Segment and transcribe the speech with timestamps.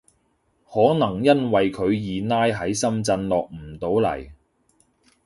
[0.67, 4.31] 可能因為佢二奶喺深圳落唔到嚟